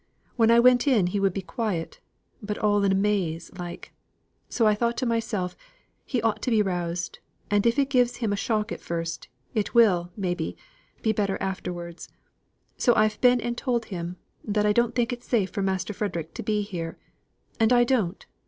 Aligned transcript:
When 0.35 0.49
I 0.49 0.59
went 0.59 0.87
in 0.87 1.05
he 1.13 1.19
would 1.19 1.31
be 1.31 1.43
quite 1.43 1.53
quiet, 1.55 1.99
but 2.41 2.57
all 2.57 2.83
in 2.83 2.91
a 2.91 2.95
maze 2.95 3.51
like. 3.59 3.93
So 4.49 4.65
I 4.65 4.73
thought 4.73 4.97
to 4.97 5.05
myself, 5.05 5.55
he 6.07 6.19
ought 6.23 6.41
to 6.41 6.49
be 6.49 6.63
roused; 6.63 7.19
and 7.51 7.67
if 7.67 7.77
it 7.77 7.91
gives 7.91 8.15
him 8.15 8.33
a 8.33 8.35
shock 8.35 8.71
at 8.71 8.81
first, 8.81 9.27
it 9.53 9.75
will, 9.75 10.11
maybe, 10.17 10.57
be 11.03 11.11
the 11.11 11.17
better 11.17 11.35
for 11.37 11.43
him 11.43 11.49
afterwards. 11.51 12.09
So 12.77 12.95
I've 12.95 13.21
been 13.21 13.39
and 13.41 13.55
told 13.55 13.85
him, 13.93 14.17
that 14.43 14.65
I 14.65 14.73
don't 14.73 14.95
think 14.95 15.13
it's 15.13 15.27
safe 15.27 15.51
for 15.51 15.61
Master 15.61 15.93
Frederick 15.93 16.33
to 16.33 16.41
be 16.41 16.63
here. 16.63 16.97
And 17.59 17.71
I 17.71 17.83
don't. 17.83 18.25